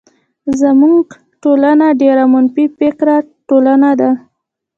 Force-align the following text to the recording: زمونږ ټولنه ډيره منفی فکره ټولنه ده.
زمونږ 0.61 1.05
ټولنه 1.43 1.87
ډيره 2.01 2.23
منفی 2.33 2.65
فکره 2.77 3.15
ټولنه 3.47 3.89
ده. 3.99 4.09